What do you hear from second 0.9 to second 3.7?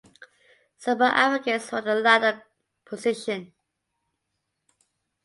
advocates for the latter position.